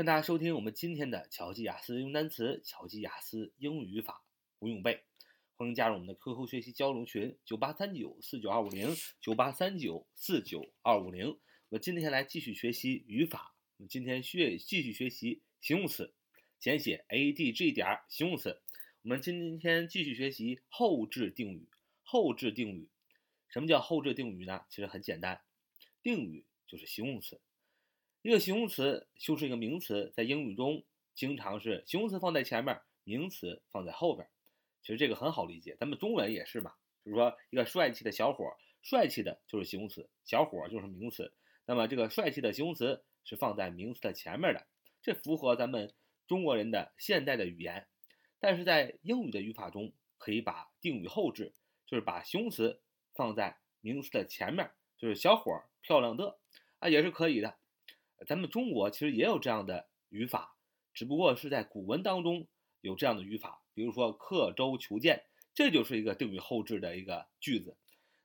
[0.00, 4.24] 欢迎大家收听我们今天的巧记雅思用单词、巧记雅思英语语法
[4.58, 5.04] 不用背。
[5.56, 11.28] 欢迎加入我们的 QQ 学习交流群：九八三九四九二五零九八三九四九二五零。
[11.28, 13.54] 我们今天来继续学习语法。
[13.76, 16.14] 我们今天学继续学习形容词，
[16.58, 18.58] 简写 a d g 点儿形容词。
[19.02, 21.68] 我们今天继续学习后置定语。
[22.02, 22.88] 后置定语，
[23.50, 24.64] 什么叫后置定语呢？
[24.70, 25.42] 其实很简单，
[26.02, 27.38] 定语就是形容词。
[28.22, 30.84] 一个形容词修饰一个名词，在英语中
[31.14, 34.28] 经常是形容词放在前面，名词放在后边。
[34.82, 36.74] 其实这个很好理解，咱们中文也是嘛。
[37.02, 38.44] 就是说，一个帅气的小伙，
[38.82, 41.32] 帅气的就是形容词，小伙就是名词。
[41.64, 44.66] 那么这个帅气的形容词是放在名词的前面的，
[45.00, 45.94] 这符合咱们
[46.26, 47.86] 中国人的现代的语言。
[48.38, 51.54] 但是在英语的语法中，可以把定语后置，
[51.86, 52.82] 就是把形容词
[53.14, 56.38] 放在名词的前面，就是小伙漂亮的
[56.80, 57.56] 啊，也是可以的。
[58.26, 60.56] 咱们中国其实也有这样的语法，
[60.92, 62.46] 只不过是在古文当中
[62.80, 67.76] 有这样的语法，比如说刻舟求剑，这就是一个定语后置的一个句子。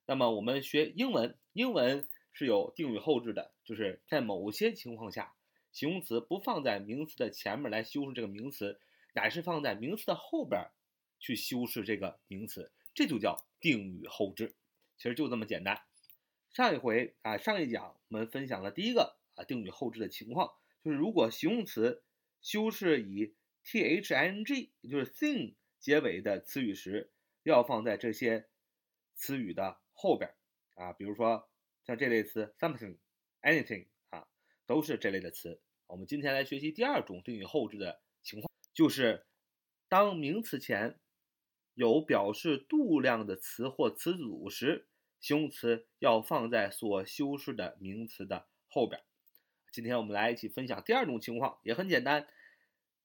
[0.06, 5.34] 那么我们学英文，英文是有定语后置的，就是在某些情况下，
[5.72, 8.80] 形容词不放在名词的前面来修饰这个名词，
[9.14, 10.68] 乃是放在名词的后边
[11.20, 14.54] 去修饰这个名词，这就叫定语后置。
[14.98, 15.82] 其实就这么简单。
[16.52, 19.18] 上一回啊，上一讲我们分享了第一个。
[19.36, 20.52] 啊，定语后置的情况
[20.84, 22.04] 就是，如果形容词
[22.42, 27.12] 修饰以 t h i n g，也就是 thing 结尾的词语时，
[27.44, 28.48] 要放在这些
[29.16, 30.34] 词语的后边
[30.76, 30.94] 啊。
[30.94, 31.50] 比如说
[31.84, 32.98] 像这类词 something、
[33.42, 34.28] anything 啊，
[34.66, 35.62] 都是这类的词。
[35.88, 39.26] 我们今天来学习第二种定语后置的情况，就是
[39.88, 41.00] 当名词前
[41.74, 44.88] 有表示度量的词或词组时，
[45.20, 49.04] 形容词要放在所修饰的名词的后边。
[49.76, 52.30] 今天我们来一起分享第二种情况，也很简单。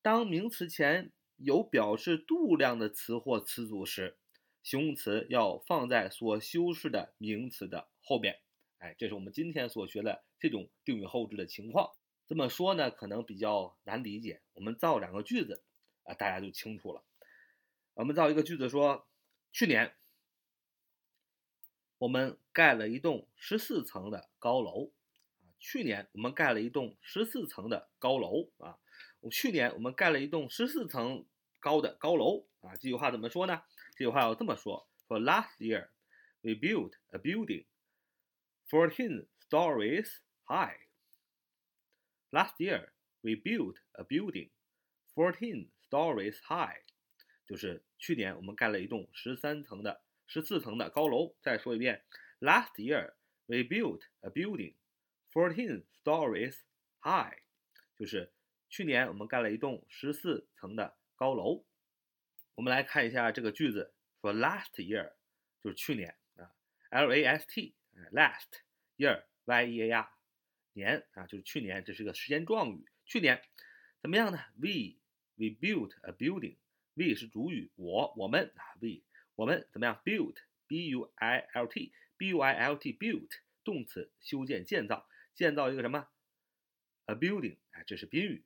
[0.03, 4.17] 当名词前有表示度量的词或词组时，
[4.63, 8.39] 形容词要放在所修饰的名词的后边。
[8.79, 11.91] 哎，这是我们今天所学的这种定语后置的情况。
[12.29, 14.41] 这么说呢，可能比较难理解。
[14.55, 15.65] 我们造两个句子
[16.05, 17.03] 啊，大家就清楚了。
[17.95, 19.09] 我们造一个句子说：
[19.51, 19.93] 去年
[21.99, 24.93] 我们盖了一栋十四层的高楼。
[25.61, 28.79] 去年我们盖了一栋十四层的高楼啊！
[29.21, 31.27] 我去年我们盖了一栋十四层
[31.61, 32.73] 高的高楼啊！
[32.77, 33.63] 这句话怎么说呢？
[33.93, 35.91] 这句话要这么说：说 Last year
[36.41, 37.67] we built a building
[38.71, 40.09] fourteen stories
[40.45, 40.79] high.
[42.31, 42.89] Last year
[43.21, 44.51] we built a building
[45.15, 46.81] fourteen stories high.
[47.45, 51.35] 就是去年我们盖了一栋十三层的十四层的高楼。
[51.43, 52.03] 再说一遍
[52.39, 53.13] ：Last year
[53.45, 54.77] we built a building.
[55.33, 56.57] Fourteen stories
[57.01, 57.39] high，
[57.97, 58.33] 就是
[58.69, 61.65] 去年我们盖了一栋十四层的高楼。
[62.57, 65.13] 我们来看一下这个句子，说 last year
[65.63, 66.51] 就是去年啊
[66.91, 68.49] ，L A S T，last
[68.97, 70.11] year Y E A R
[70.73, 72.91] 年啊，就是去年，这是个时间状语。
[73.05, 73.41] 去年
[74.01, 74.99] 怎么样呢？We
[75.37, 79.03] we built a building，we 是主语，我我们啊，we
[79.37, 83.31] 我们怎么样？Built B U I L T B U I L T built
[83.63, 85.09] 动词修建建造。
[85.35, 86.09] 建造一个什么
[87.07, 88.45] ？A building，哎，这是宾语。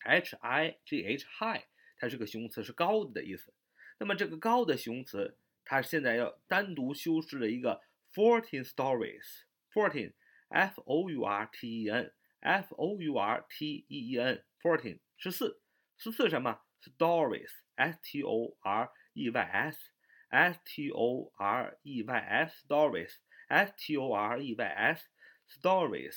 [0.04, 1.64] ，h i g h，high
[1.98, 3.54] 它是个形容词，是高的的意思。
[4.00, 7.82] 那么这个高的形容词，它现在要单独修饰了一个
[8.14, 15.00] fourteen stories，fourteen，f o u r t e n，f o u r t e e n，fourteen
[15.18, 15.62] 十四，
[15.98, 23.18] 十四什么？stories，s t o r e y s，s t o r e y s，stories。
[23.52, 26.16] S T O R E Y S，stories，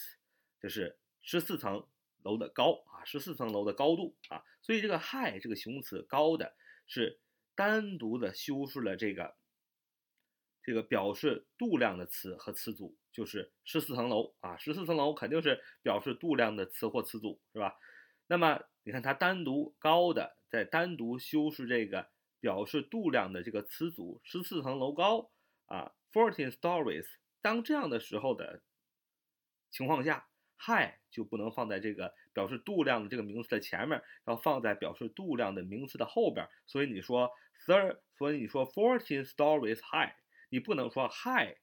[0.62, 1.86] 就是十四层
[2.22, 6.54] 楼的高啊，十四层楼的高度啊，所以这个 high 这个形容词高的
[6.86, 7.20] 是
[7.56, 9.36] 单独的修饰了这个
[10.62, 17.76] 这个表示度量的词和词组，就是十四层楼啊，十四层楼肯定是表示度量的词或词组是吧？
[18.26, 22.08] 那么你看它单独高的在单独修饰这个
[22.40, 25.30] 表示度量的这个词组，十四层楼高
[25.66, 27.06] 啊，fourteen stories。
[27.44, 28.62] 当这样的时候的
[29.70, 30.26] 情况下
[30.58, 36.48] high 就不能放在这个表示度量的这个名词的前面，要放在表示度量的名词的后边。
[36.66, 37.30] 所以你说
[37.66, 40.14] thir，所以你说 fourteen stories high，
[40.48, 41.54] 你不能说 high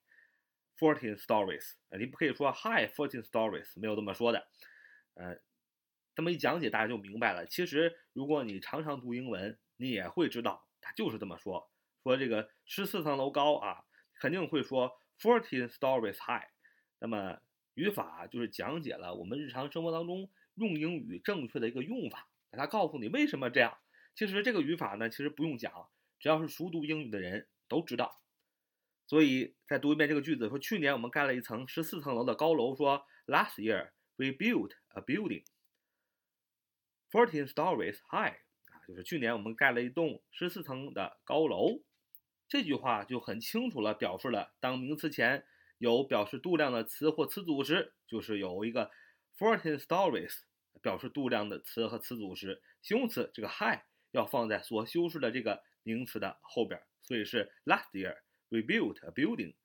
[0.77, 4.47] fourteen stories，你不可以说 high fourteen stories，没有这么说的。
[5.15, 5.35] 呃，
[6.13, 7.47] 这么一讲解，大家就明白了。
[7.47, 11.71] 其实如果你常常读英文，你也会知道，它就是这么说。
[12.03, 13.83] 说这个十四层楼高啊，
[14.19, 16.47] 肯定会说 fourteen stories high。
[16.99, 17.39] 那么
[17.75, 23.77] 语法就是讲解了我们日常生活当中用英语正确的一个用法，它告诉你为什么这样。
[24.13, 25.89] 其实这个语法呢，其实不用讲，
[26.19, 28.21] 只要是熟读英语的人都知道。
[29.07, 32.75] 所以再读一遍这个句子，说去年我们盖了一层十四层楼的高楼。
[32.75, 35.45] 说 Last year we built a building
[37.09, 38.35] fourteen stories high。
[38.65, 41.81] 啊，就是去年我们盖了一栋十四层的高楼。
[42.51, 45.45] 这句话就很清楚了，表示了当名词前
[45.77, 48.91] 有表示度量的词或词组时，就是有一个
[49.37, 50.33] fourteen stories
[50.81, 53.79] 表示度量的词和词组时，形容词这个 high
[54.11, 58.17] 要放在所修饰的这个名词的后边，所以是 last year
[58.49, 59.55] we built a building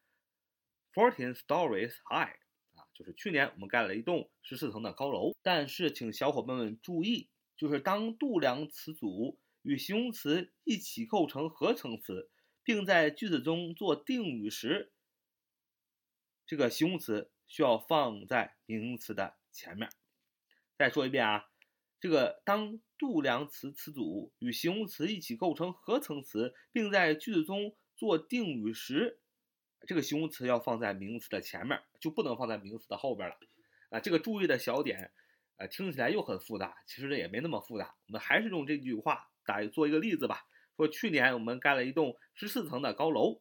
[0.95, 2.37] fourteen stories high
[2.77, 5.33] 啊，就是去年我们盖了一栋十四层的高楼。
[5.43, 12.31] 但是请小伙伴们注意，就是当度量词组与形容词一起构成合成词。
[12.67, 14.93] 并在句子中做定语时，
[16.45, 19.89] 这个形容词需要放在名词的前面。
[20.77, 21.49] 再说一遍啊，
[22.01, 29.21] 这个当度量词词组与形容词一起构成合成词，并在句子中做定语时，
[29.87, 33.39] 这个形容词要放在名词的前面，就不能放在名词的后边了。
[33.91, 35.13] 啊，这个注意的小点，
[35.59, 37.95] 呃，听起来又很复杂，其实这也没那么复杂。
[38.09, 40.49] 我们还是用这句话打做一个例子吧。
[40.77, 43.41] 说去年我们盖了一栋十四层的高楼。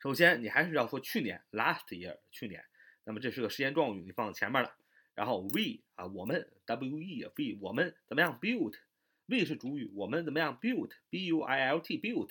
[0.00, 2.64] 首先，你还是要说去年 （last year），去年。
[3.04, 4.76] 那么这是个时间状语，你放在前面了。
[5.14, 12.30] 然后 we 啊，我们 we，we 我们怎么样 built？we 是主语，我们怎么样 built？b-u-i-l-t，built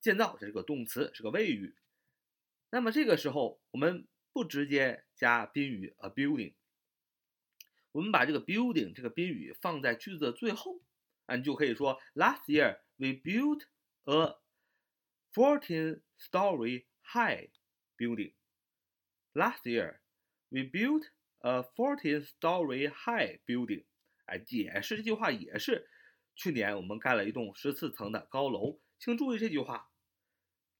[0.00, 1.76] 建造，这是个动词，是个谓语。
[2.70, 6.54] 那么这个时候我们不直接加宾语 a building，
[7.92, 10.80] 我们把这个 building 这个宾语放在句子的最后。
[11.27, 13.63] 啊，你就可以说，Last year we built
[14.05, 14.37] a
[15.33, 17.49] fourteen-story high
[17.97, 18.33] building.
[19.33, 19.99] Last year
[20.49, 21.05] we built
[21.39, 23.85] a fourteen-story high building.
[24.25, 25.89] 哎，也是这句话，也是
[26.35, 28.79] 去年我们盖了一栋十四层的高楼。
[28.99, 29.89] 请注意这句话，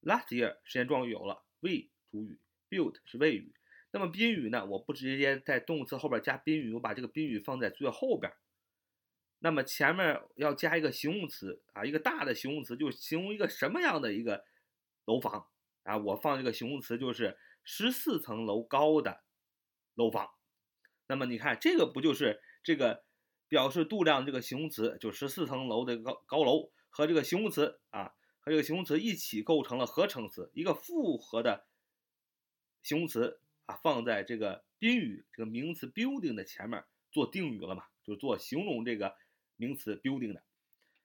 [0.02, 2.40] Last year 时间状语有了，we 主语，
[2.70, 3.54] built 是谓语。
[3.92, 4.66] 那么宾语呢？
[4.66, 8.34] 我不直接在动词后边加宾语，我把这个宾语放在最后边。
[9.41, 14.45] 那么前面要加一个形容词啊，一个大的形容词，就形容一个什么样的一个
[15.05, 15.47] 楼房
[15.85, 15.97] 啊？
[15.97, 19.23] 我放这个形容词就是十四层楼高的
[19.95, 20.29] 楼房。
[21.07, 23.05] 那么你看这个不就是这个
[23.47, 31.69] 表示度量这个形容词，就十四层楼的高高楼和这个形容词啊，和这个形容词一起构成了合成词，一个复合的
[32.83, 37.85] 形容词啊，放在这个宾语这个名词 building 的前面做定语了嘛？
[38.03, 39.15] 就做形容这个。
[39.59, 40.43] 名词 building 的，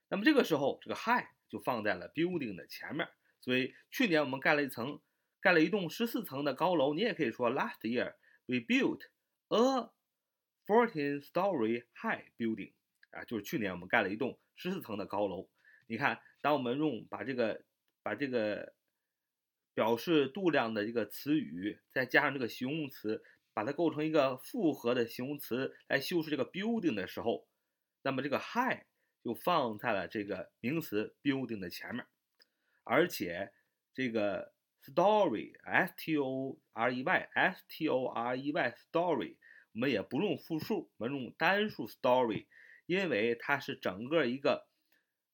[0.08, 3.06] 那么这个时候这个 high 就放在了 building 的前面，
[3.40, 5.00] 所以去年我们盖了一层，
[5.40, 8.14] 盖了一栋十四层的高楼，你也可以说 last year
[8.46, 9.00] we built
[9.48, 9.90] a
[10.66, 12.72] fourteen-story high building，
[13.10, 15.48] 啊，就是去年我们盖了一栋十四层的高楼。
[15.88, 17.64] 你看，当我们用把这个
[18.04, 18.72] 把这个
[19.74, 27.48] 表示度量的一个词语，再加上这个形容词，把它构成一个复合的形容词来修饰这个 building 的时候。
[28.04, 28.82] 那么这个 high
[29.22, 32.04] 就放在了这个名词 building 的前面，
[32.82, 33.50] 而且
[33.94, 39.36] 这个 story s t o r e y s t o r e y story
[39.72, 42.46] 我们也不用复数，我们用单数 story，
[42.84, 44.68] 因为它是整个一个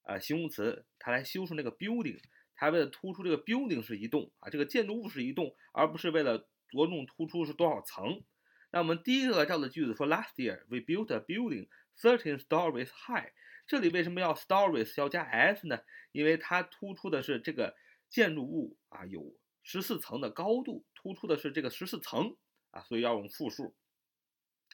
[0.05, 2.23] 呃形容词，它来修饰那个 building，
[2.55, 8.23] 它为了突出这个 building 是一栋啊，这个建筑物是一栋，而不是为了着重突出是多少层。
[8.71, 11.67] 那我们第一个造的句子说 last year we built a building。
[12.01, 13.33] Thirteen stories high，
[13.67, 15.81] 这里为什么要 stories 要加 s 呢？
[16.13, 17.77] 因为它突出的是这个
[18.09, 22.37] 建筑物啊，有十四层的高度，突出的是这个十四层
[22.71, 23.77] 啊，所以要用复数。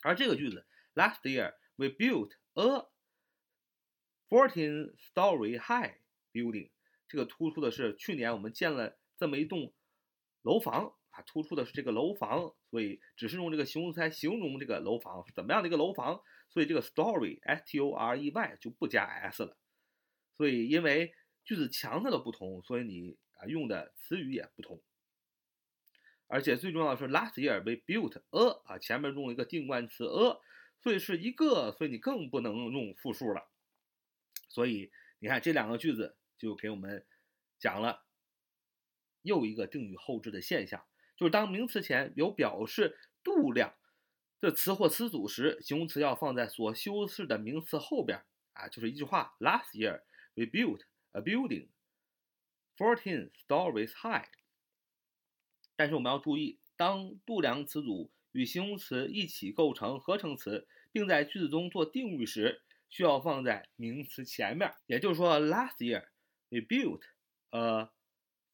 [0.03, 2.87] 而这个句子 Last year we built a
[4.29, 5.97] fourteen-story high
[6.33, 6.71] building，
[7.09, 9.75] 这个突出的是去年我们建了这么一栋
[10.43, 16.21] 楼房突出的是这个楼房，所以只是用这个形容词来形容这个楼房是怎么样的一个楼房。
[16.49, 19.57] 所以这个 story s t o r e y 就不加 s 了。
[20.37, 21.13] 所以因为
[21.45, 24.83] 句子强调的不同，所以你啊用的词语也不同。
[26.29, 30.41] 而且最重要的是，last year we built a 啊，前面用了一个定冠词 a，
[30.83, 33.49] 所以是一个，所以你更不能用复数了。
[34.49, 37.05] 所以你看这两个句子就给我们
[37.59, 38.05] 讲了
[39.23, 40.85] 又一个定语后置的现象，
[41.17, 43.75] 就是当名词前有表示度量
[44.41, 50.03] 的词或词组时，形容词要放在所修饰的名词后边啊，就是一句话：Last year
[50.35, 50.83] we built
[51.13, 51.69] a building
[52.77, 54.29] fourteen stories high。
[55.75, 64.75] 但是我们要注意，当度量词组与形容词一起构成合成词，并在句子中做定语时，需要放在名词前面。
[64.87, 66.09] 也就是说，Last year
[66.51, 67.03] we built
[67.51, 67.91] a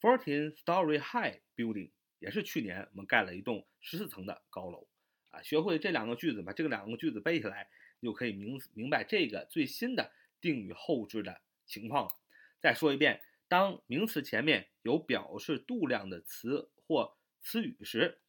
[0.01, 1.91] fourteen-story high building，
[2.23, 4.87] 也是去年我们盖了一栋十四层的高楼。
[5.31, 7.69] 啊，学会这两个句子，把这个两个句子背下来，
[8.01, 12.15] 就可以明明白这个最新的定语后置的情况了。
[12.61, 18.21] 再说一遍，当名词前面有表示度量的词或词语时，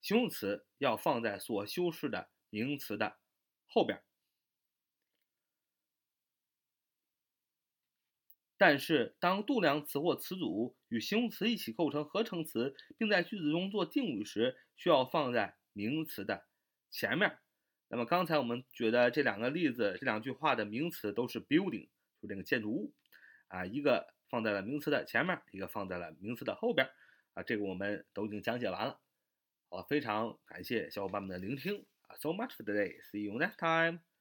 [0.00, 3.16] 形容词要放在所修饰的名词的
[3.66, 4.00] 后边。
[8.66, 16.46] 但是，当度量词或词组与形容词一起构成合成词，并在句子中做定语时，需要放在名词的
[16.90, 17.36] 前面。
[17.88, 21.90] 那么刚才我们觉得这两个例子，这两句话的名词都是 building，
[22.22, 22.94] 就这个建筑物
[23.48, 26.88] 啊，一个放在了名词的前面，一个放在了名词的后边
[27.34, 27.42] 啊。
[27.42, 28.98] 这个我们都已经讲解完了。
[29.68, 34.13] 好，非常感谢小伙伴们的聆听啊，so much for today，see you next time。